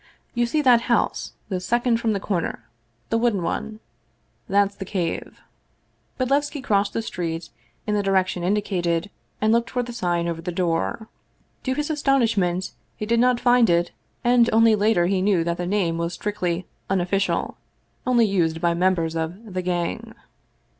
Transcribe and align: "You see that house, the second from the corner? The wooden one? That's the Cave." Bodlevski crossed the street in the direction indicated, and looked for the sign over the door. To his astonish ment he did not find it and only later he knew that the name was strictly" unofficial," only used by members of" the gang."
"You 0.33 0.47
see 0.47 0.63
that 0.63 0.81
house, 0.89 1.33
the 1.49 1.59
second 1.59 1.97
from 1.99 2.13
the 2.13 2.19
corner? 2.19 2.67
The 3.11 3.19
wooden 3.19 3.43
one? 3.43 3.81
That's 4.49 4.73
the 4.75 4.83
Cave." 4.83 5.41
Bodlevski 6.19 6.63
crossed 6.63 6.93
the 6.93 7.03
street 7.03 7.51
in 7.85 7.93
the 7.93 8.01
direction 8.01 8.43
indicated, 8.43 9.11
and 9.39 9.53
looked 9.53 9.69
for 9.69 9.83
the 9.83 9.93
sign 9.93 10.27
over 10.27 10.41
the 10.41 10.51
door. 10.51 11.07
To 11.65 11.75
his 11.75 11.91
astonish 11.91 12.35
ment 12.35 12.71
he 12.97 13.05
did 13.05 13.19
not 13.19 13.39
find 13.39 13.69
it 13.69 13.91
and 14.23 14.49
only 14.51 14.73
later 14.73 15.05
he 15.05 15.21
knew 15.21 15.43
that 15.43 15.57
the 15.57 15.67
name 15.67 15.99
was 15.99 16.15
strictly" 16.15 16.65
unofficial," 16.89 17.57
only 18.07 18.25
used 18.25 18.59
by 18.59 18.73
members 18.73 19.15
of" 19.15 19.53
the 19.53 19.61
gang." 19.61 20.15